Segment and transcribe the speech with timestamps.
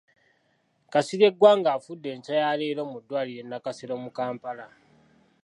[0.91, 4.65] Kasirye Gwanga afudde enkya ya leero mu ddwaliro e Nakasero mu Kampala.